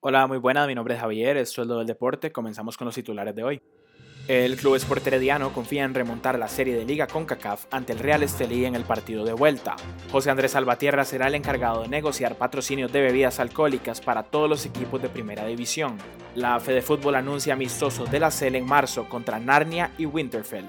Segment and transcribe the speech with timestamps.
[0.00, 3.34] Hola, muy buenas, mi nombre es Javier, es sueldo del deporte, comenzamos con los titulares
[3.34, 3.62] de hoy.
[4.28, 8.22] El Club Sport Herediano confía en remontar la serie de Liga CONCACAF ante el Real
[8.22, 9.74] Estelí en el partido de vuelta.
[10.12, 14.64] José Andrés Salvatierra será el encargado de negociar patrocinios de bebidas alcohólicas para todos los
[14.66, 15.98] equipos de Primera División.
[16.36, 20.66] La Fede Fútbol anuncia amistosos de la CEL en marzo contra Narnia y Winterfell.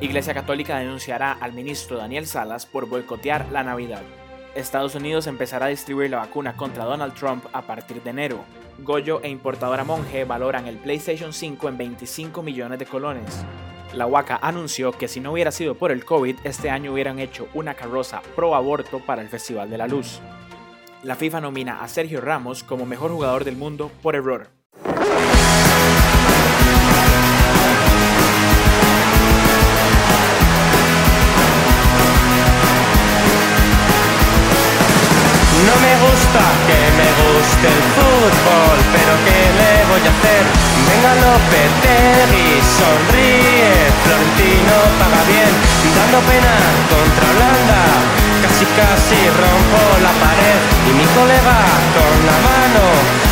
[0.00, 4.04] Iglesia Católica denunciará al ministro Daniel Salas por boicotear la Navidad.
[4.54, 8.44] Estados Unidos empezará a distribuir la vacuna contra Donald Trump a partir de enero.
[8.78, 13.44] Goyo e importadora Monge valoran el PlayStation 5 en 25 millones de colones.
[13.94, 17.48] La Waka anunció que si no hubiera sido por el COVID, este año hubieran hecho
[17.54, 20.20] una carroza pro aborto para el Festival de la Luz.
[21.02, 24.48] La FIFA nomina a Sergio Ramos como mejor jugador del mundo por error.
[41.04, 43.72] Venga Lopetegui, sonríe,
[44.04, 45.52] Florentino paga bien,
[45.96, 46.56] dando pena
[46.88, 47.80] contra Holanda,
[48.40, 51.60] casi casi rompo la pared y mi colega
[51.92, 52.84] con la mano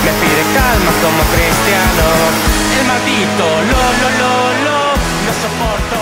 [0.05, 2.09] me pide calma como cristiano.
[2.77, 4.79] El maldito lo lo lo lo
[5.25, 6.02] no soporto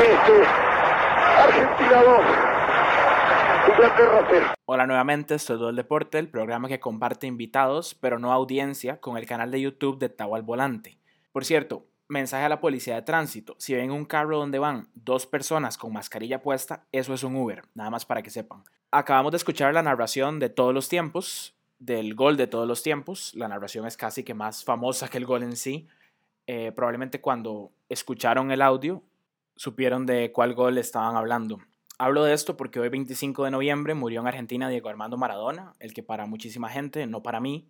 [0.00, 0.44] este
[1.38, 2.20] Argentina 2,
[3.70, 4.46] Inglaterra 0.
[4.66, 9.00] Hola nuevamente, esto es Todo el Deporte, el programa que comparte invitados, pero no audiencia,
[9.00, 10.98] con el canal de YouTube de Tau al Volante.
[11.32, 15.24] Por cierto, mensaje a la policía de tránsito, si ven un carro donde van dos
[15.26, 18.62] personas con mascarilla puesta, eso es un Uber, nada más para que sepan.
[18.90, 23.32] Acabamos de escuchar la narración de todos los tiempos, del gol de todos los tiempos,
[23.34, 25.88] la narración es casi que más famosa que el gol en sí.
[26.50, 29.02] Eh, probablemente cuando escucharon el audio
[29.54, 31.58] supieron de cuál gol estaban hablando.
[31.98, 35.92] Hablo de esto porque hoy 25 de noviembre murió en Argentina Diego Armando Maradona, el
[35.92, 37.68] que para muchísima gente, no para mí,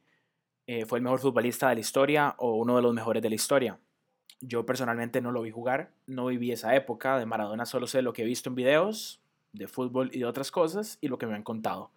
[0.69, 3.35] eh, fue el mejor futbolista de la historia o uno de los mejores de la
[3.35, 3.81] historia.
[4.41, 8.13] Yo personalmente no lo vi jugar, no viví esa época de Maradona, solo sé lo
[8.13, 9.21] que he visto en videos
[9.53, 11.91] de fútbol y de otras cosas y lo que me han contado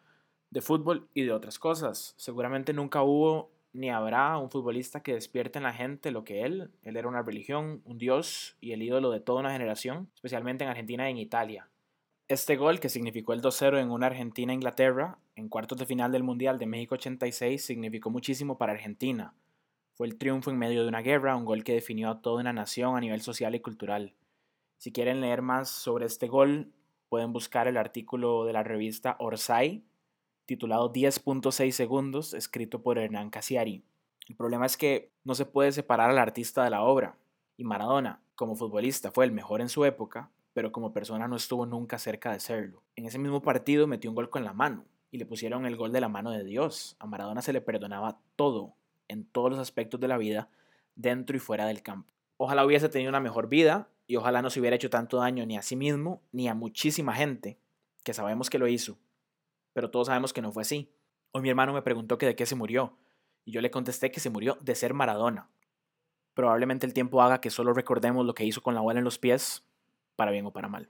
[0.50, 2.16] de fútbol y de otras cosas.
[2.18, 6.72] Seguramente nunca hubo ni habrá un futbolista que despierte en la gente lo que él.
[6.84, 10.70] Él era una religión, un dios y el ídolo de toda una generación, especialmente en
[10.70, 11.70] Argentina y en Italia.
[12.28, 16.60] Este gol, que significó el 2-0 en una Argentina-Inglaterra, en cuartos de final del Mundial
[16.60, 19.34] de México 86, significó muchísimo para Argentina.
[19.94, 22.54] Fue el triunfo en medio de una guerra, un gol que definió a toda una
[22.54, 24.16] nación a nivel social y cultural.
[24.78, 26.72] Si quieren leer más sobre este gol,
[27.10, 29.84] pueden buscar el artículo de la revista Orsay,
[30.52, 33.86] titulado 10.6 segundos, escrito por Hernán Casiari.
[34.28, 37.16] El problema es que no se puede separar al artista de la obra,
[37.56, 41.66] y Maradona, como futbolista, fue el mejor en su época, pero como persona no estuvo
[41.66, 42.84] nunca cerca de serlo.
[42.98, 45.94] En ese mismo partido metió un gol con la mano, y le pusieron el gol
[45.94, 46.98] de la mano de Dios.
[47.00, 48.74] A Maradona se le perdonaba todo,
[49.08, 50.50] en todos los aspectos de la vida,
[50.96, 52.12] dentro y fuera del campo.
[52.36, 55.56] Ojalá hubiese tenido una mejor vida, y ojalá no se hubiera hecho tanto daño ni
[55.56, 57.58] a sí mismo, ni a muchísima gente,
[58.04, 58.98] que sabemos que lo hizo,
[59.74, 60.94] pero todos sabemos que no fue así.
[61.32, 62.98] Hoy mi hermano me preguntó que de qué se murió,
[63.46, 65.50] y yo le contesté que se murió de ser Maradona.
[66.34, 69.18] Probablemente el tiempo haga que solo recordemos lo que hizo con la bola en los
[69.18, 69.64] pies,
[70.16, 70.90] para bien o para mal.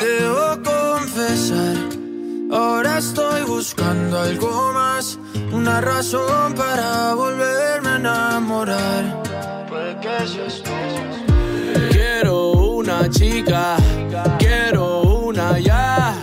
[0.00, 1.76] Debo confesar,
[2.50, 5.18] ahora estoy buscando algo más,
[5.52, 9.25] una razón para volverme a enamorar.
[11.92, 13.76] Quiero una chica,
[14.40, 16.20] quiero una ya,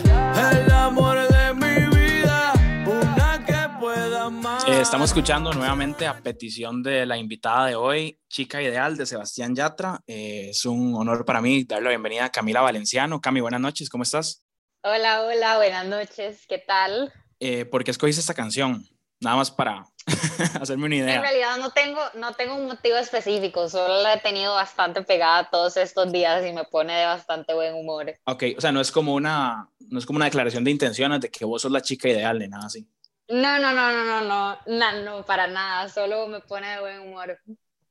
[0.51, 2.51] el amor de mi vida,
[2.85, 4.29] una que pueda
[4.67, 9.55] Eh, estamos escuchando nuevamente a petición de la invitada de hoy, Chica Ideal de Sebastián
[9.55, 10.01] Yatra.
[10.05, 13.21] Eh, es un honor para mí darle la bienvenida a Camila Valenciano.
[13.21, 14.43] Cami, buenas noches, ¿cómo estás?
[14.83, 17.13] Hola, hola, buenas noches, ¿qué tal?
[17.39, 18.85] Eh, ¿Por qué escogiste esta canción?
[19.21, 19.85] Nada más para
[20.61, 21.15] hacerme una idea.
[21.15, 25.49] En realidad no tengo, no tengo un motivo específico, solo la he tenido bastante pegada
[25.49, 28.13] todos estos días y me pone de bastante buen humor.
[28.25, 31.29] Ok, o sea, no es como una, no es como una declaración de intenciones de
[31.29, 32.87] que vos sos la chica ideal, de nada así.
[33.29, 36.99] No, no, no, no, no, no, no, no, para nada, solo me pone de buen
[36.99, 37.39] humor.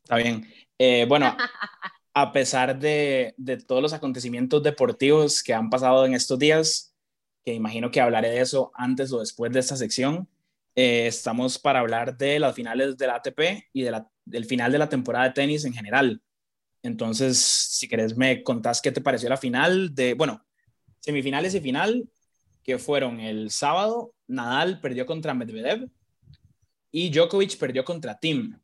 [0.03, 0.47] Está bien.
[0.79, 1.37] Eh, bueno,
[2.15, 6.95] a pesar de, de, todos los acontecimientos deportivos que han pasado en estos días,
[7.45, 10.29] que imagino que hablaré de eso antes o después de esta sección,
[10.75, 14.79] eh, estamos para hablar de las finales del ATP y de la, del final de
[14.79, 16.21] la temporada de tenis en general.
[16.83, 20.45] Entonces, si querés, me contás qué te pareció la final de, bueno,
[21.01, 22.09] semifinales y final,
[22.63, 25.89] que fueron el sábado Nadal perdió contra Medvedev
[26.91, 28.59] y Djokovic perdió contra Tim.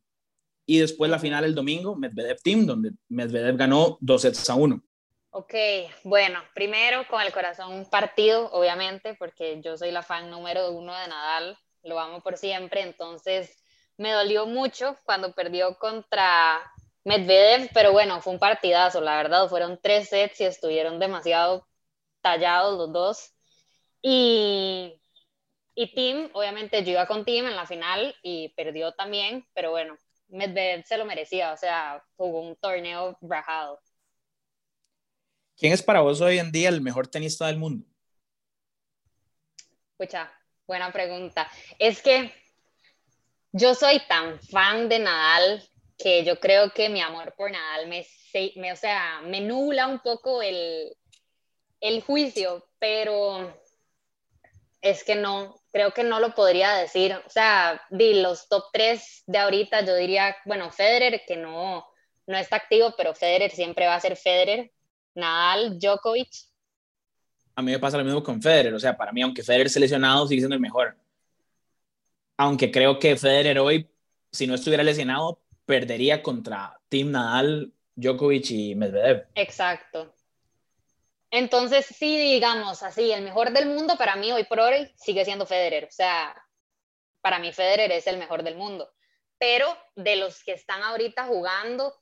[0.66, 4.82] Y después la final el domingo, Medvedev-Tim, donde Medvedev ganó dos sets a uno.
[5.30, 5.54] Ok,
[6.04, 11.08] bueno, primero con el corazón partido, obviamente, porque yo soy la fan número uno de
[11.08, 11.58] Nadal,
[11.88, 13.56] lo amo por siempre, entonces
[13.96, 16.60] me dolió mucho cuando perdió contra
[17.04, 21.66] Medvedev, pero bueno, fue un partidazo, la verdad, fueron tres sets y estuvieron demasiado
[22.22, 23.32] tallados los dos.
[24.02, 25.00] Y
[25.80, 29.96] y Tim, obviamente yo iba con Tim en la final y perdió también, pero bueno,
[30.26, 33.80] Medvedev se lo merecía, o sea, jugó un torneo rajado.
[35.56, 37.86] ¿Quién es para vos hoy en día el mejor tenista del mundo?
[39.92, 40.32] Escucha,
[40.68, 41.50] buena pregunta.
[41.78, 42.32] Es que
[43.50, 48.06] yo soy tan fan de Nadal que yo creo que mi amor por Nadal me,
[48.54, 50.94] me o sea, me un poco el,
[51.80, 53.52] el juicio, pero
[54.80, 57.14] es que no, creo que no lo podría decir.
[57.26, 61.84] O sea, de los top 3 de ahorita, yo diría, bueno, Federer, que no,
[62.26, 64.70] no está activo, pero Federer siempre va a ser Federer.
[65.14, 66.47] Nadal, Djokovic.
[67.58, 68.72] A mí me pasa lo mismo con Federer.
[68.72, 70.96] O sea, para mí, aunque Federer esté lesionado, sigue siendo el mejor.
[72.36, 73.90] Aunque creo que Federer hoy,
[74.30, 79.26] si no estuviera lesionado, perdería contra Team Nadal, Djokovic y Medvedev.
[79.34, 80.14] Exacto.
[81.32, 85.44] Entonces, sí, digamos así, el mejor del mundo para mí hoy por hoy sigue siendo
[85.44, 85.86] Federer.
[85.86, 86.40] O sea,
[87.22, 88.88] para mí Federer es el mejor del mundo.
[89.36, 89.66] Pero
[89.96, 91.92] de los que están ahorita jugando,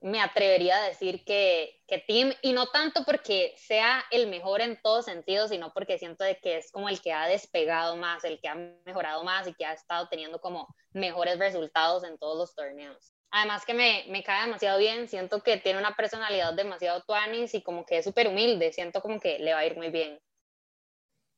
[0.00, 4.80] me atrevería a decir que, que Tim, y no tanto porque sea el mejor en
[4.82, 8.40] todo sentido, sino porque siento de que es como el que ha despegado más, el
[8.40, 8.54] que ha
[8.86, 13.12] mejorado más y que ha estado teniendo como mejores resultados en todos los torneos.
[13.30, 17.62] Además que me, me cae demasiado bien, siento que tiene una personalidad demasiado tuanis y
[17.62, 20.18] como que es súper humilde, siento como que le va a ir muy bien.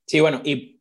[0.06, 0.80] Sí, bueno, y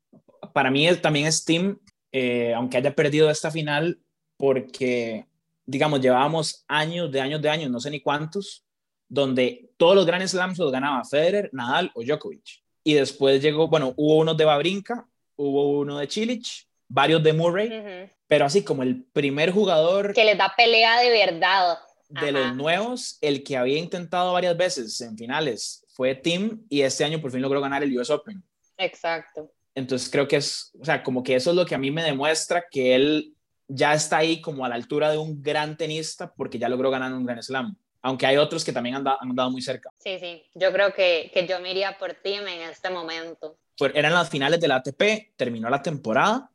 [0.53, 1.79] para mí también es Tim,
[2.11, 4.01] eh, aunque haya perdido esta final,
[4.37, 5.25] porque,
[5.71, 8.65] digamos, llevábamos años de años de años, no sé ni cuántos,
[9.07, 12.61] donde todos los Grand Slams los ganaba Federer, Nadal o Djokovic.
[12.83, 15.07] Y después llegó, bueno, hubo uno de Babrinka,
[15.37, 20.13] hubo uno de Chilich, varios de Murray, pero así como el primer jugador...
[20.13, 21.79] Que les da pelea de verdad.
[22.09, 27.05] De los nuevos, el que había intentado varias veces en finales fue Tim y este
[27.05, 28.43] año por fin logró ganar el US Open.
[28.77, 29.49] Exacto.
[29.73, 32.03] Entonces creo que es, o sea, como que eso es lo que a mí me
[32.03, 33.33] demuestra que él
[33.73, 37.13] ya está ahí como a la altura de un gran tenista porque ya logró ganar
[37.13, 37.75] un Grand Slam.
[38.03, 39.91] Aunque hay otros que también han, han dado muy cerca.
[39.99, 40.43] Sí, sí.
[40.55, 43.57] Yo creo que, que yo me iría por Tim en este momento.
[43.77, 46.51] Pues eran las finales de la ATP, terminó la temporada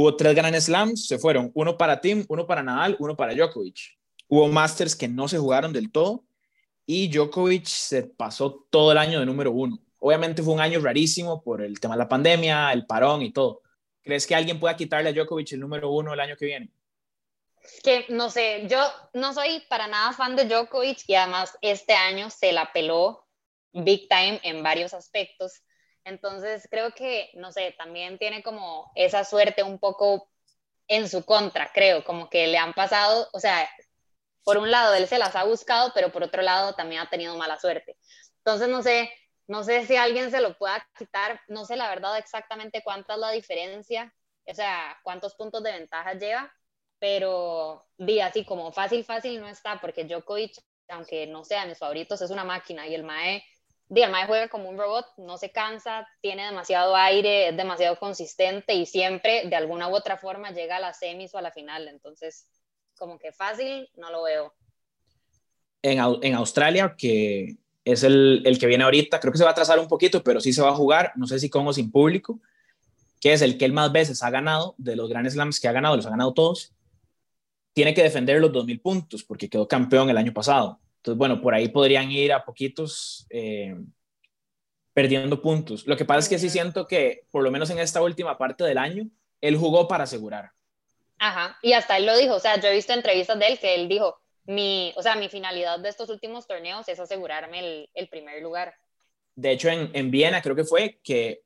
[0.00, 3.98] Hubo tres Grand Slams, se fueron, uno para Tim, uno para Nadal, uno para Djokovic.
[4.28, 6.24] Hubo Masters que no se jugaron del todo
[6.86, 9.76] y Djokovic se pasó todo el año de número uno.
[9.98, 13.62] Obviamente fue un año rarísimo por el tema de la pandemia, el parón y todo.
[14.08, 16.70] ¿Crees que alguien pueda quitarle a Djokovic el número uno el año que viene?
[17.82, 18.80] Que no sé, yo
[19.12, 23.26] no soy para nada fan de Djokovic y además este año se la peló
[23.74, 25.60] big time en varios aspectos.
[26.04, 30.30] Entonces creo que, no sé, también tiene como esa suerte un poco
[30.86, 33.68] en su contra, creo, como que le han pasado, o sea,
[34.42, 37.36] por un lado él se las ha buscado, pero por otro lado también ha tenido
[37.36, 37.98] mala suerte.
[38.38, 39.12] Entonces no sé,
[39.48, 43.18] no sé si alguien se lo pueda quitar, no sé la verdad exactamente cuánta es
[43.18, 44.14] la diferencia,
[44.46, 46.52] o sea, cuántos puntos de ventaja lleva,
[47.00, 50.52] pero di así como fácil, fácil no está, porque Djokovic,
[50.88, 53.42] aunque no sea de mis favoritos, es una máquina y el Mae
[53.90, 58.74] el Mae juega como un robot, no se cansa, tiene demasiado aire, es demasiado consistente
[58.74, 61.88] y siempre de alguna u otra forma llega a la semis o a la final.
[61.88, 62.48] Entonces,
[62.96, 64.54] como que fácil, no lo veo.
[65.82, 67.56] En, en Australia, que
[67.92, 70.40] es el, el, que viene ahorita, creo que se va a atrasar un poquito, pero
[70.40, 72.40] sí se va a jugar, no sé si con o sin público.
[73.20, 75.72] que es el que él más veces ha ganado, de los Grand Slams que ha
[75.72, 76.72] ganado, los ha ganado todos,
[77.72, 80.80] tiene que defender los 2.000 puntos porque quedó campeón el año pasado.
[80.96, 83.76] Entonces, bueno, por ahí podrían ir a poquitos eh,
[84.92, 85.86] perdiendo puntos.
[85.86, 88.64] Lo que pasa es que sí siento que, por lo menos en esta última parte
[88.64, 89.08] del año,
[89.40, 90.50] él jugó para asegurar.
[91.18, 93.74] Ajá, y hasta él lo dijo, o sea, yo he visto entrevistas de él que
[93.74, 98.08] él dijo, mi, o sea, mi finalidad de estos últimos torneos es asegurarme el, el
[98.08, 98.74] primer lugar.
[99.34, 101.42] De hecho, en, en Viena creo que fue que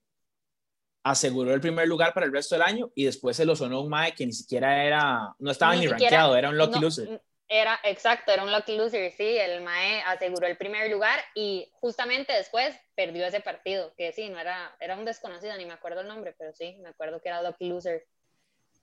[1.03, 3.89] aseguró el primer lugar para el resto del año y después se lo sonó un
[3.89, 7.21] Mae que ni siquiera era, no estaba ni, rankeado, era un lucky loser.
[7.49, 12.33] Era, exacto, era un lucky loser, sí, el Mae aseguró el primer lugar y justamente
[12.33, 16.09] después perdió ese partido, que sí, no era, era un desconocido, ni me acuerdo el
[16.09, 18.07] nombre, pero sí, me acuerdo que era lucky loser.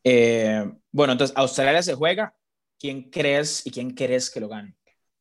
[0.04, 2.36] Eh, bueno, entonces Australia se juega,
[2.80, 4.76] ¿quién crees y quién crees que lo gane?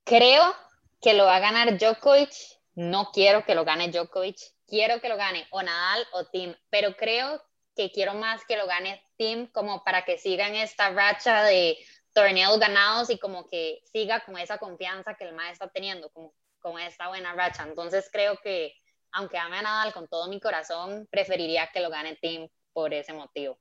[0.05, 0.55] Creo
[1.01, 2.33] que lo va a ganar Djokovic,
[2.75, 6.97] no quiero que lo gane Djokovic, quiero que lo gane o Nadal o Tim, pero
[6.97, 7.43] creo
[7.75, 11.79] que quiero más que lo gane Tim como para que sigan esta racha de
[12.13, 16.35] torneos ganados y como que siga con esa confianza que el maestro está teniendo, como
[16.59, 17.63] con esta buena racha.
[17.63, 18.75] Entonces creo que,
[19.13, 23.13] aunque ame a Nadal con todo mi corazón, preferiría que lo gane Tim por ese
[23.13, 23.59] motivo.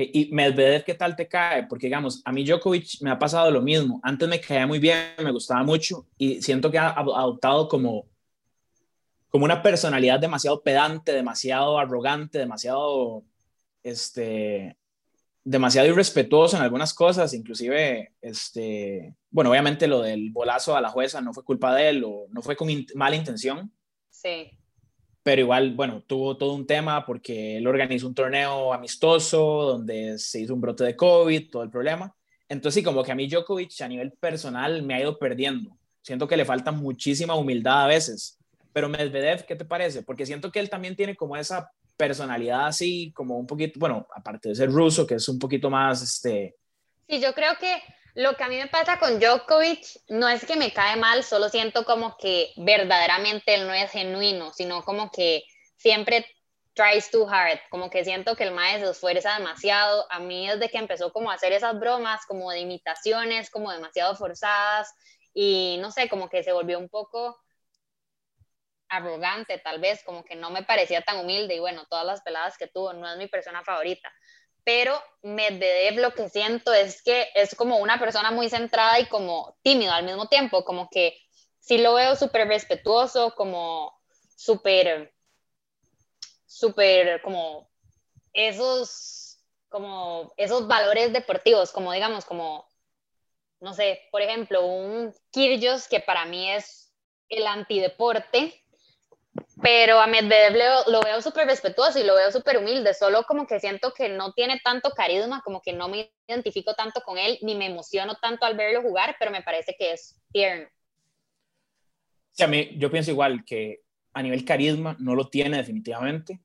[0.00, 1.66] Y Medvedev, ¿qué tal te cae?
[1.66, 4.00] Porque, digamos, a mí Djokovic me ha pasado lo mismo.
[4.04, 8.06] Antes me caía muy bien, me gustaba mucho y siento que ha adoptado como
[9.28, 13.24] como una personalidad demasiado pedante, demasiado arrogante, demasiado,
[13.82, 14.76] este,
[15.44, 21.20] demasiado irrespetuoso en algunas cosas, inclusive, este, bueno, obviamente lo del bolazo a la jueza
[21.20, 23.70] no fue culpa de él o no fue con mala intención.
[24.10, 24.57] Sí.
[25.28, 30.40] Pero igual, bueno, tuvo todo un tema porque él organizó un torneo amistoso donde se
[30.40, 32.16] hizo un brote de COVID, todo el problema.
[32.48, 35.76] Entonces, sí, como que a mí Djokovic a nivel personal me ha ido perdiendo.
[36.00, 38.38] Siento que le falta muchísima humildad a veces
[38.72, 40.02] pero Medvedev, ¿qué te parece?
[40.04, 44.50] Porque siento que él también tiene como esa personalidad así, como un poquito, bueno, aparte
[44.50, 46.54] de ser ruso, que es un poquito más, este...
[47.08, 47.82] Sí, yo creo que
[48.18, 51.48] lo que a mí me pasa con Djokovic no es que me cae mal, solo
[51.48, 55.44] siento como que verdaderamente él no es genuino, sino como que
[55.76, 56.26] siempre
[56.74, 60.04] tries too hard, como que siento que el maestro se esfuerza demasiado.
[60.10, 64.16] A mí desde que empezó como a hacer esas bromas, como de imitaciones, como demasiado
[64.16, 64.92] forzadas,
[65.32, 67.38] y no sé, como que se volvió un poco
[68.88, 72.58] arrogante, tal vez, como que no me parecía tan humilde y bueno, todas las peladas
[72.58, 74.12] que tuvo, no es mi persona favorita.
[74.68, 79.56] Pero Medvedev lo que siento es que es como una persona muy centrada y como
[79.62, 81.18] tímido al mismo tiempo, como que
[81.58, 83.98] sí lo veo súper respetuoso, como
[84.36, 85.14] súper,
[86.44, 87.70] súper, como
[88.34, 89.38] esos,
[89.70, 92.70] como esos valores deportivos, como digamos, como,
[93.60, 96.92] no sé, por ejemplo, un Kyrgios que para mí es
[97.30, 98.62] el antideporte,
[99.62, 103.46] pero a Medvedev lo, lo veo súper respetuoso y lo veo súper humilde, solo como
[103.46, 107.38] que siento que no tiene tanto carisma, como que no me identifico tanto con él,
[107.42, 110.68] ni me emociono tanto al verlo jugar, pero me parece que es tierno.
[112.32, 113.80] Sí, a mí, yo pienso igual que
[114.12, 116.40] a nivel carisma no lo tiene definitivamente,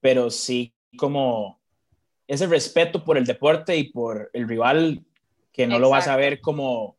[0.00, 1.60] pero sí como
[2.26, 5.04] ese respeto por el deporte y por el rival
[5.52, 6.96] que no lo vas a ver como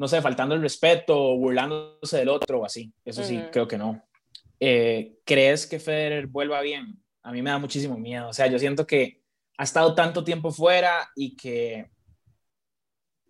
[0.00, 2.90] no sé, faltando el respeto burlándose del otro o así.
[3.04, 4.02] Eso sí, creo que no.
[4.60, 7.02] Eh, ¿Crees que Federer vuelva bien?
[7.22, 8.28] A mí me da muchísimo miedo.
[8.28, 9.22] O sea, yo siento que
[9.58, 11.90] ha estado tanto tiempo fuera y que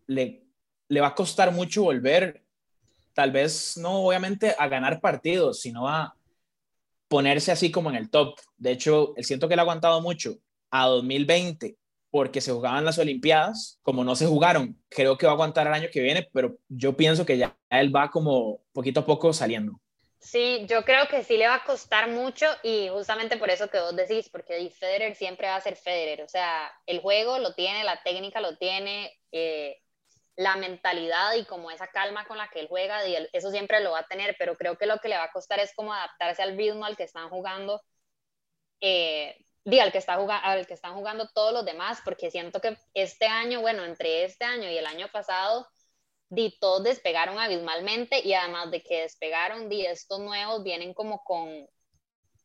[0.06, 0.44] le,
[0.88, 2.44] le va a costar mucho volver,
[3.14, 6.16] tal vez no obviamente a ganar partidos, sino a
[7.08, 8.38] ponerse así como en el top.
[8.56, 10.36] De hecho, siento que él ha aguantado mucho
[10.70, 11.76] a 2020
[12.10, 15.74] porque se jugaban las Olimpiadas, como no se jugaron, creo que va a aguantar el
[15.74, 19.80] año que viene, pero yo pienso que ya él va como poquito a poco saliendo.
[20.20, 23.80] Sí, yo creo que sí le va a costar mucho y justamente por eso que
[23.80, 27.84] vos decís, porque Federer siempre va a ser Federer, o sea, el juego lo tiene,
[27.84, 29.78] la técnica lo tiene, eh,
[30.36, 33.92] la mentalidad y como esa calma con la que él juega, y eso siempre lo
[33.92, 36.42] va a tener, pero creo que lo que le va a costar es como adaptarse
[36.42, 37.80] al ritmo al que están jugando
[38.80, 39.36] eh,
[39.80, 43.26] al que, está jugando, al que están jugando todos los demás, porque siento que este
[43.26, 45.68] año, bueno, entre este año y el año pasado,
[46.30, 51.68] di, todos despegaron abismalmente y además de que despegaron, di, estos nuevos vienen como con,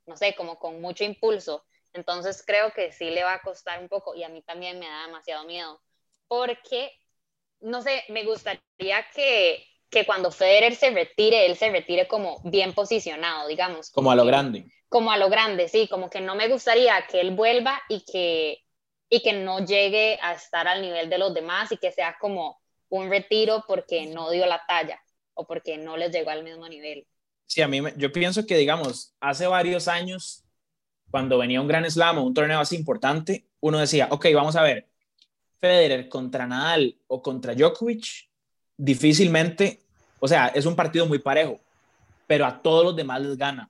[0.05, 1.63] no sé, como con mucho impulso.
[1.93, 4.87] Entonces creo que sí le va a costar un poco y a mí también me
[4.87, 5.81] da demasiado miedo,
[6.27, 6.91] porque,
[7.61, 12.73] no sé, me gustaría que, que cuando Federer se retire, él se retire como bien
[12.73, 13.91] posicionado, digamos.
[13.91, 14.65] Como a lo grande
[14.95, 18.63] como a lo grande, sí, como que no me gustaría que él vuelva y que,
[19.09, 22.61] y que no llegue a estar al nivel de los demás y que sea como
[22.97, 24.99] un retiro porque no dio la talla
[25.33, 27.07] o porque no les llegó al mismo nivel.
[27.45, 30.43] Sí, a mí yo pienso que, digamos, hace varios años
[31.11, 34.63] cuando venía un gran slam o un torneo así importante, uno decía, ok, vamos a
[34.63, 34.87] ver,
[35.59, 38.27] Federer contra Nadal o contra Djokovic,
[38.75, 39.79] difícilmente,
[40.19, 41.59] o sea, es un partido muy parejo,
[42.27, 43.69] pero a todos los demás les gana.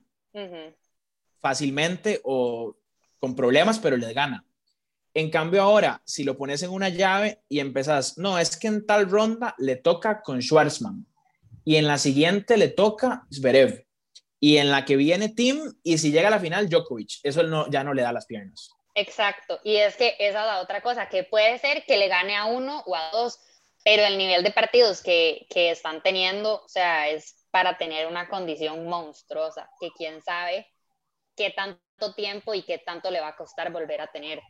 [1.40, 2.76] Fácilmente o
[3.20, 4.44] con problemas, pero les gana.
[5.16, 8.84] En cambio ahora, si lo pones en una llave y empezás, no, es que en
[8.84, 11.06] tal ronda le toca con Schwarzman
[11.64, 13.86] y en la siguiente le toca Zverev
[14.38, 17.82] y en la que viene Tim y si llega a la final Djokovic, eso ya
[17.82, 18.68] no le da las piernas.
[18.94, 22.36] Exacto, y es que esa es la otra cosa, que puede ser que le gane
[22.36, 23.38] a uno o a dos,
[23.82, 28.28] pero el nivel de partidos que, que están teniendo, o sea, es para tener una
[28.28, 30.70] condición monstruosa, que quién sabe
[31.34, 34.42] qué tanto tiempo y qué tanto le va a costar volver a tener.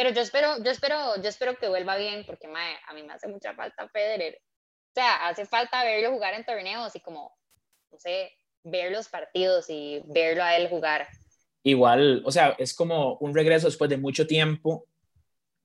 [0.00, 3.28] Pero yo espero, yo espero, yo espero que vuelva bien, porque a mí me hace
[3.28, 4.38] mucha falta Federer.
[4.40, 7.36] O sea, hace falta verlo jugar en torneos y como,
[7.92, 8.32] no sé,
[8.64, 11.06] ver los partidos y verlo a él jugar.
[11.64, 14.86] Igual, o sea, es como un regreso después de mucho tiempo.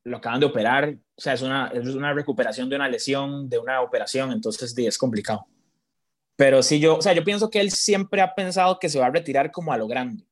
[0.04, 3.58] Lo acaban de operar, o sea, es una, es una recuperación de una lesión, de
[3.58, 5.48] una operación, entonces es complicado.
[6.36, 9.06] Pero sí, yo, o sea, yo pienso que él siempre ha pensado que se va
[9.06, 10.25] a retirar como a lo grande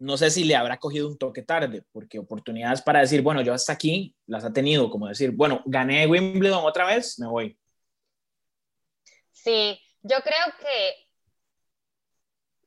[0.00, 3.52] no sé si le habrá cogido un toque tarde, porque oportunidades para decir, bueno, yo
[3.52, 7.58] hasta aquí las ha tenido, como decir, bueno, gané Wimbledon otra vez, me voy.
[9.30, 11.08] Sí, yo creo que,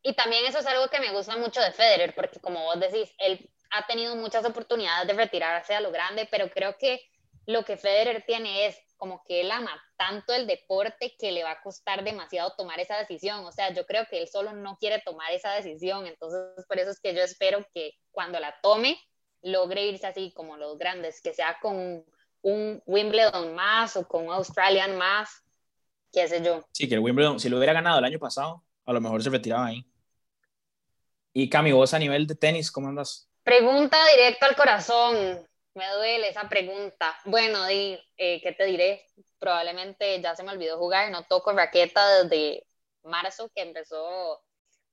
[0.03, 3.11] y también eso es algo que me gusta mucho de Federer, porque como vos decís,
[3.17, 7.01] él ha tenido muchas oportunidades de retirarse a lo grande, pero creo que
[7.47, 11.51] lo que Federer tiene es como que él ama tanto el deporte que le va
[11.51, 13.43] a costar demasiado tomar esa decisión.
[13.43, 16.07] O sea, yo creo que él solo no quiere tomar esa decisión.
[16.07, 18.97] Entonces, por eso es que yo espero que cuando la tome,
[19.41, 22.05] logre irse así como los grandes, que sea con
[22.43, 25.43] un Wimbledon más o con un Australian más,
[26.13, 26.63] qué sé yo.
[26.71, 29.29] Sí, que el Wimbledon, si lo hubiera ganado el año pasado, a lo mejor se
[29.29, 29.85] retiraba ahí.
[31.33, 33.27] Y Cami, vos a nivel de tenis, ¿cómo andas?
[33.43, 35.45] Pregunta directo al corazón.
[35.75, 37.17] Me duele esa pregunta.
[37.25, 39.07] Bueno, di, eh, ¿qué te diré?
[39.39, 42.65] Probablemente ya se me olvidó jugar, no toco raqueta desde
[43.03, 44.41] marzo que empezó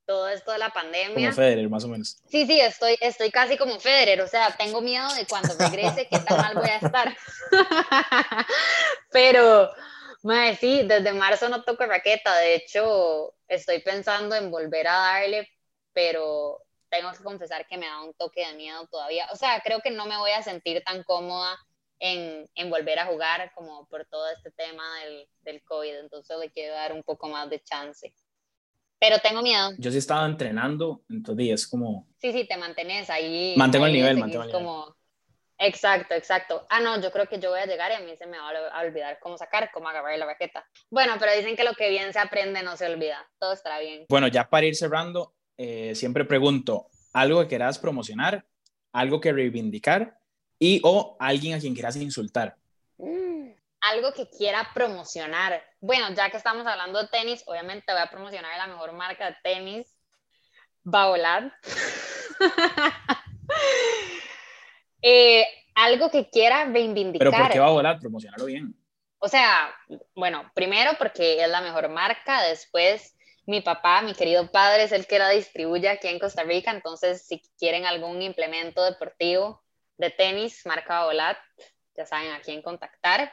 [0.07, 1.31] todo esto de la pandemia.
[1.31, 2.17] Como Federer, más o menos.
[2.29, 6.19] Sí, sí, estoy, estoy casi como Federer, o sea, tengo miedo de cuando regrese qué
[6.19, 7.17] tan mal voy a estar.
[9.13, 9.71] Pero,
[10.23, 15.49] madre, sí, desde marzo no toco raqueta, de hecho, estoy pensando en volver a darle,
[15.93, 19.27] pero tengo que confesar que me da un toque de miedo todavía.
[19.33, 21.59] O sea, creo que no me voy a sentir tan cómoda
[21.99, 25.99] en, en volver a jugar como por todo este tema del, del, COVID.
[26.01, 28.13] Entonces le quiero dar un poco más de chance.
[28.99, 29.71] Pero tengo miedo.
[29.79, 32.07] Yo sí estaba entrenando, entonces es como...
[32.19, 33.55] Sí, sí, te mantienes ahí.
[33.57, 34.95] Mantengo el nivel, mantengo el nivel.
[35.63, 36.67] Exacto, exacto.
[36.71, 38.49] Ah, no, yo creo que yo voy a llegar y a mí se me va
[38.49, 40.67] a olvidar cómo sacar, cómo agarrar la raqueta.
[40.89, 43.31] Bueno, pero dicen que lo que bien se aprende no se olvida.
[43.39, 44.07] Todo estará bien.
[44.09, 48.47] Bueno, ya para ir cerrando, eh, siempre pregunto, ¿algo que quieras promocionar?
[48.95, 50.19] ¿Algo que reivindicar?
[50.59, 52.57] Y o alguien a quien quieras insultar.
[52.97, 53.51] Mm,
[53.83, 55.63] algo que quiera promocionar.
[55.79, 59.37] Bueno, ya que estamos hablando de tenis, obviamente voy a promocionar la mejor marca de
[59.43, 59.95] tenis,
[60.83, 61.53] Baolat.
[65.03, 65.45] eh,
[65.75, 67.19] algo que quiera reivindicar.
[67.19, 68.01] ¿Pero por qué Baolat?
[68.01, 68.75] Promocionarlo bien.
[69.19, 69.75] O sea,
[70.15, 73.15] bueno, primero porque es la mejor marca, después
[73.47, 77.27] mi papá, mi querido padre, es el que la distribuye aquí en Costa Rica, entonces
[77.27, 79.63] si quieren algún implemento deportivo
[79.99, 81.39] de tenis, marca Olat,
[81.97, 83.33] ya saben a quién contactar.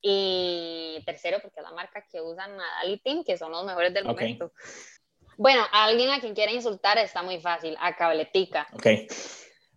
[0.00, 3.92] Y tercero, porque es la marca que usan Nadal y Team, que son los mejores
[3.92, 4.52] del momento.
[5.36, 8.68] Bueno, a alguien a quien quiera insultar está muy fácil, a Cabletica.
[8.72, 8.86] Ok.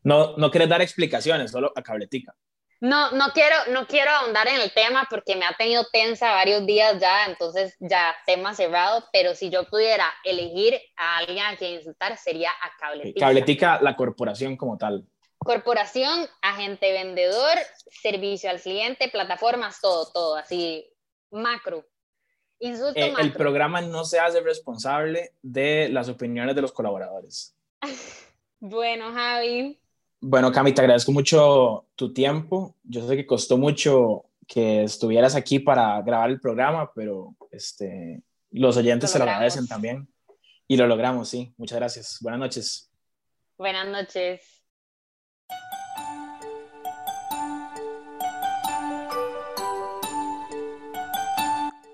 [0.03, 2.35] No, no quieres dar explicaciones, solo a Cabletica.
[2.81, 6.65] No, no quiero, no quiero ahondar en el tema porque me ha tenido tensa varios
[6.65, 11.75] días ya, entonces ya tema cerrado, pero si yo pudiera elegir a alguien a quien
[11.75, 13.27] insultar sería a Cabletica.
[13.27, 15.05] Cabletica, la corporación como tal.
[15.37, 17.55] Corporación, agente vendedor,
[18.01, 20.91] servicio al cliente, plataformas, todo, todo, así
[21.29, 21.85] macro.
[22.57, 23.25] Insulto eh, macro.
[23.25, 27.55] El programa no se hace responsable de las opiniones de los colaboradores.
[28.59, 29.80] bueno, Javi,
[30.21, 32.75] bueno, Cami, te agradezco mucho tu tiempo.
[32.83, 38.77] Yo sé que costó mucho que estuvieras aquí para grabar el programa, pero este, los
[38.77, 40.07] oyentes se lo agradecen también.
[40.67, 41.53] Y lo logramos, sí.
[41.57, 42.17] Muchas gracias.
[42.21, 42.91] Buenas noches.
[43.57, 44.60] Buenas noches.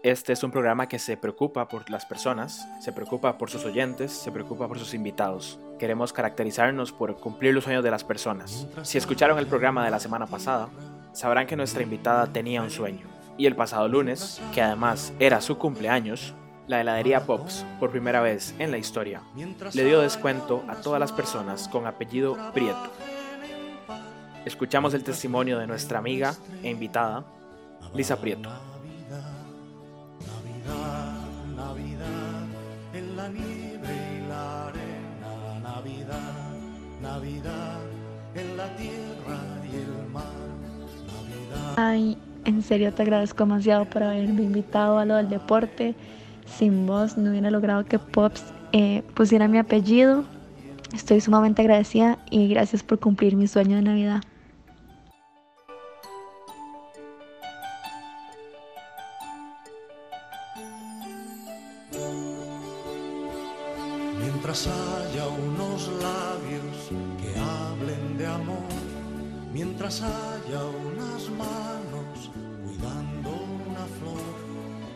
[0.07, 4.13] Este es un programa que se preocupa por las personas, se preocupa por sus oyentes,
[4.13, 5.59] se preocupa por sus invitados.
[5.77, 8.67] Queremos caracterizarnos por cumplir los sueños de las personas.
[8.83, 10.69] Si escucharon el programa de la semana pasada,
[11.11, 13.05] sabrán que nuestra invitada tenía un sueño.
[13.37, 16.33] Y el pasado lunes, que además era su cumpleaños,
[16.67, 19.23] La heladería Pops, por primera vez en la historia,
[19.73, 22.93] le dio descuento a todas las personas con apellido Prieto.
[24.45, 27.25] Escuchamos el testimonio de nuestra amiga e invitada,
[27.93, 28.76] Lisa Prieto.
[41.75, 45.95] Ay, en serio te agradezco demasiado por haberme invitado a lo del deporte.
[46.45, 50.23] Sin vos no hubiera logrado que Pops eh, pusiera mi apellido.
[50.93, 54.21] Estoy sumamente agradecida y gracias por cumplir mi sueño de Navidad.
[64.19, 66.89] Mientras haya unos labios
[67.21, 68.67] que hablen de amor,
[69.53, 72.31] mientras haya unas manos
[72.65, 74.35] cuidando una flor,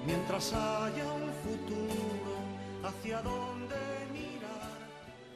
[0.06, 2.36] mientras haya un futuro
[2.84, 3.76] hacia donde
[4.12, 4.78] mirar,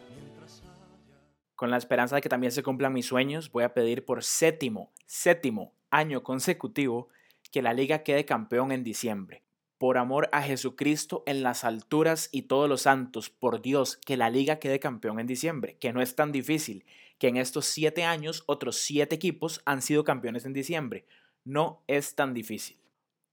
[0.10, 1.22] mientras haya...
[1.56, 4.92] Con la esperanza de que también se cumplan mis sueños, voy a pedir por séptimo,
[5.06, 7.10] séptimo año consecutivo
[7.52, 9.45] que la liga quede campeón en diciembre.
[9.86, 14.32] Por amor a Jesucristo en las alturas y todos los santos, por Dios, que la
[14.32, 16.86] liga quede campeón en diciembre, que no es tan difícil,
[17.20, 21.06] que en estos siete años otros siete equipos han sido campeones en diciembre.
[21.44, 22.80] No es tan difícil.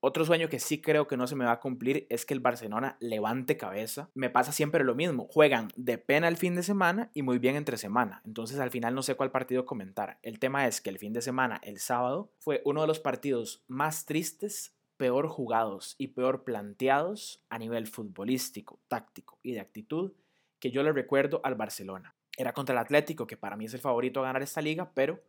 [0.01, 2.41] Otro sueño que sí creo que no se me va a cumplir es que el
[2.41, 4.11] Barcelona levante cabeza.
[4.13, 5.29] Me pasa siempre lo mismo.
[5.31, 8.21] Juegan de pena el fin de semana y muy bien entre semana.
[8.27, 10.19] Entonces al final no sé cuál partido comentar.
[10.21, 13.65] El tema es que el fin de semana, el sábado, fue uno de los partidos
[13.69, 20.13] más tristes peor jugados y peor planteados a nivel futbolístico, táctico y de actitud
[20.61, 22.15] que yo le recuerdo al Barcelona.
[22.37, 25.21] Era contra el Atlético, que para mí es el favorito a ganar esta liga, pero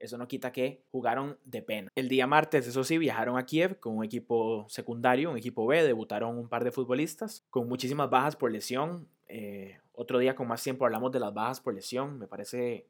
[0.00, 1.90] eso no quita que jugaron de pena.
[1.94, 5.84] El día martes, eso sí, viajaron a Kiev con un equipo secundario, un equipo B,
[5.84, 9.06] debutaron un par de futbolistas con muchísimas bajas por lesión.
[9.28, 12.18] Eh, otro día con más tiempo hablamos de las bajas por lesión.
[12.18, 12.88] Me parece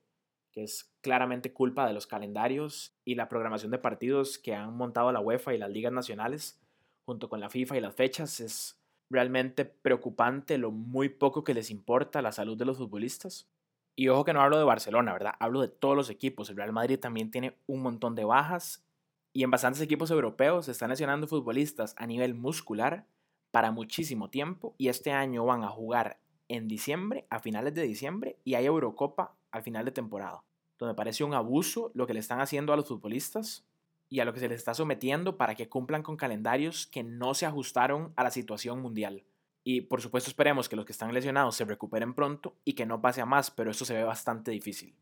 [0.52, 5.12] que es claramente culpa de los calendarios y la programación de partidos que han montado
[5.12, 6.60] la UEFA y las ligas nacionales,
[7.04, 8.40] junto con la FIFA y las fechas.
[8.40, 13.48] Es realmente preocupante lo muy poco que les importa la salud de los futbolistas.
[13.96, 15.34] Y ojo que no hablo de Barcelona, ¿verdad?
[15.40, 16.48] Hablo de todos los equipos.
[16.48, 18.84] El Real Madrid también tiene un montón de bajas
[19.32, 23.06] y en bastantes equipos europeos se están lesionando futbolistas a nivel muscular
[23.50, 28.36] para muchísimo tiempo y este año van a jugar en diciembre, a finales de diciembre,
[28.42, 30.42] y hay Eurocopa al final de temporada,
[30.78, 33.64] donde parece un abuso lo que le están haciendo a los futbolistas
[34.08, 37.34] y a lo que se les está sometiendo para que cumplan con calendarios que no
[37.34, 39.24] se ajustaron a la situación mundial.
[39.62, 43.00] Y por supuesto esperemos que los que están lesionados se recuperen pronto y que no
[43.00, 44.94] pase a más, pero eso se ve bastante difícil.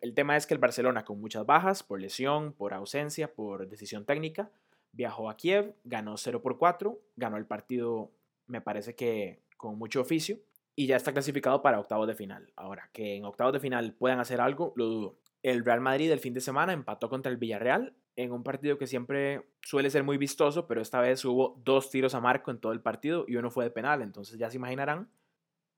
[0.00, 4.06] El tema es que el Barcelona con muchas bajas, por lesión, por ausencia, por decisión
[4.06, 4.50] técnica,
[4.92, 8.10] viajó a Kiev, ganó 0 por 4, ganó el partido
[8.46, 10.38] me parece que con mucho oficio
[10.80, 12.54] y ya está clasificado para octavos de final.
[12.56, 15.18] Ahora, que en octavos de final puedan hacer algo, lo dudo.
[15.42, 18.86] El Real Madrid el fin de semana empató contra el Villarreal en un partido que
[18.86, 22.72] siempre suele ser muy vistoso, pero esta vez hubo dos tiros a marco en todo
[22.72, 25.10] el partido y uno fue de penal, entonces ya se imaginarán.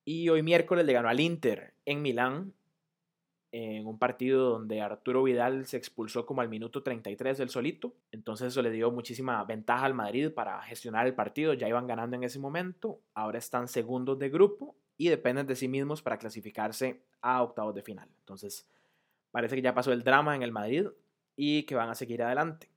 [0.04, 2.54] Y hoy miércoles le ganó al Inter en Milán
[3.50, 7.96] en un partido donde Arturo Vidal se expulsó como al minuto 33 del solito.
[8.12, 11.54] Entonces eso le dio muchísima ventaja al Madrid para gestionar el partido.
[11.54, 13.00] Ya iban ganando en ese momento.
[13.14, 17.82] Ahora están segundos de grupo y dependen de sí mismos para clasificarse a octavos de
[17.82, 18.08] final.
[18.20, 18.68] Entonces
[19.30, 20.86] parece que ya pasó el drama en el Madrid
[21.36, 22.68] y que van a seguir adelante.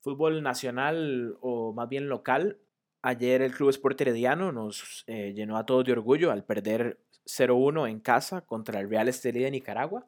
[0.00, 2.58] Fútbol nacional o más bien local.
[3.02, 7.88] Ayer el Club Sport Herediano nos eh, llenó a todos de orgullo al perder 0-1
[7.88, 10.06] en casa contra el Real Estelí de Nicaragua.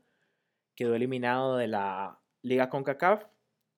[0.75, 3.25] Quedó eliminado de la Liga CONCACAF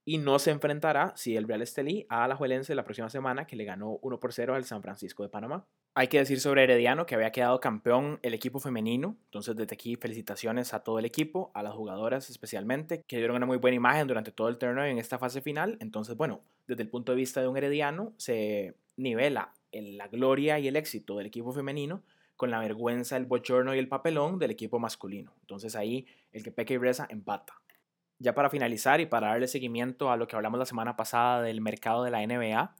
[0.04, 3.56] y no se enfrentará, si el Real Estelí, a la Juelense la próxima semana, que
[3.56, 5.66] le ganó 1 por 0 al San Francisco de Panamá.
[5.96, 9.96] Hay que decir sobre Herediano que había quedado campeón el equipo femenino, entonces desde aquí
[9.96, 14.08] felicitaciones a todo el equipo, a las jugadoras especialmente, que dieron una muy buena imagen
[14.08, 15.78] durante todo el torneo en esta fase final.
[15.80, 20.68] Entonces, bueno, desde el punto de vista de un Herediano, se nivela la gloria y
[20.68, 22.02] el éxito del equipo femenino
[22.36, 25.32] con la vergüenza, el bochorno y el papelón del equipo masculino.
[25.40, 27.54] Entonces ahí el que peca y reza empata.
[28.18, 31.60] Ya para finalizar y para darle seguimiento a lo que hablamos la semana pasada del
[31.60, 32.74] mercado de la NBA,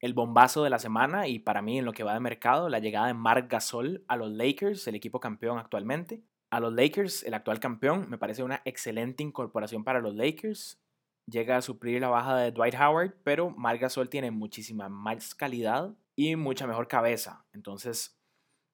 [0.00, 2.78] el bombazo de la semana y para mí en lo que va de mercado, la
[2.78, 6.22] llegada de Marc Gasol a los Lakers, el equipo campeón actualmente.
[6.50, 10.80] A los Lakers, el actual campeón, me parece una excelente incorporación para los Lakers.
[11.28, 15.94] Llega a suplir la baja de Dwight Howard, pero Marc Gasol tiene muchísima más calidad
[16.14, 17.44] y mucha mejor cabeza.
[17.52, 18.16] Entonces,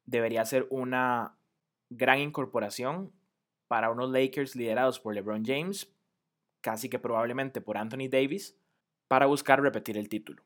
[0.04, 1.38] debería ser una
[1.88, 3.12] gran incorporación
[3.68, 5.90] para unos Lakers liderados por LeBron James,
[6.62, 8.56] casi que probablemente por Anthony Davis,
[9.08, 10.42] para buscar repetir el título.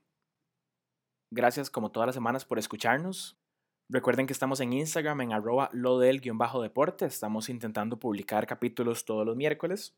[1.30, 3.38] Gracias como todas las semanas por escucharnos.
[3.88, 7.06] Recuerden que estamos en Instagram en arroba lo del guion bajo deporte.
[7.06, 9.94] Estamos intentando publicar capítulos todos los miércoles.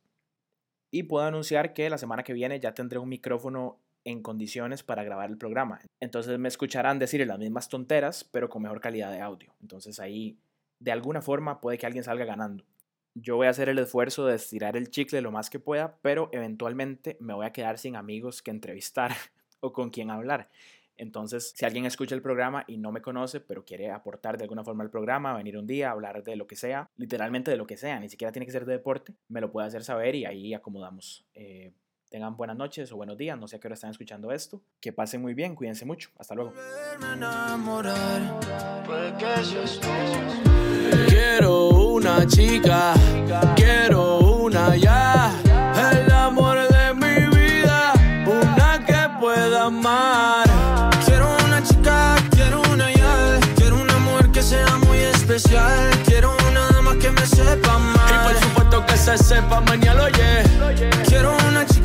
[0.90, 5.04] Y puedo anunciar que la semana que viene ya tendré un micrófono en condiciones para
[5.04, 5.80] grabar el programa.
[6.00, 9.54] Entonces me escucharán decir las mismas tonteras, pero con mejor calidad de audio.
[9.60, 10.38] Entonces ahí,
[10.80, 12.64] de alguna forma, puede que alguien salga ganando.
[13.20, 16.28] Yo voy a hacer el esfuerzo de estirar el chicle lo más que pueda, pero
[16.32, 19.12] eventualmente me voy a quedar sin amigos que entrevistar
[19.60, 20.48] o con quien hablar.
[20.96, 24.64] Entonces, si alguien escucha el programa y no me conoce, pero quiere aportar de alguna
[24.64, 27.76] forma al programa, venir un día, hablar de lo que sea, literalmente de lo que
[27.76, 30.54] sea, ni siquiera tiene que ser de deporte, me lo puede hacer saber y ahí
[30.54, 31.24] acomodamos.
[31.34, 31.72] Eh,
[32.10, 34.60] tengan buenas noches o buenos días, no sé a qué hora están escuchando esto.
[34.80, 36.10] Que pasen muy bien, cuídense mucho.
[36.18, 36.52] Hasta luego.
[41.08, 42.94] Quiero una chica,
[43.54, 45.32] quiero una ya,
[45.92, 47.92] el amor de mi vida,
[48.26, 50.46] una que pueda amar.
[51.04, 56.68] Quiero una chica, quiero una ya, quiero un amor que sea muy especial, quiero una
[56.72, 58.10] dama que me sepa amar.
[58.10, 60.42] Y por supuesto que se sepa mañana, oye.
[61.06, 61.77] Quiero una chica,